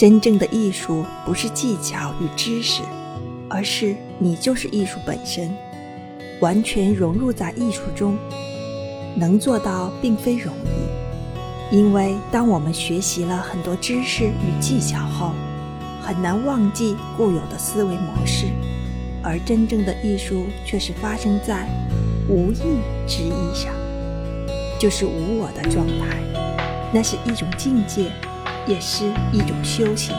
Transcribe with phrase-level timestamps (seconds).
[0.00, 2.80] 真正的艺术不是技巧与知识，
[3.50, 5.54] 而是你就是艺术本身，
[6.40, 8.16] 完全融入在艺术中。
[9.14, 15.32] 能做到并非容易，因为当我们学习了很多知识与技巧后，
[16.00, 18.46] 很难忘记固有的思维模式。
[19.22, 21.68] 而真正的艺术却是发生在
[22.26, 23.70] 无意之意上，
[24.78, 26.16] 就是无我的状态。
[26.90, 28.10] 那是一种境界，
[28.70, 30.14] 也是一种修行。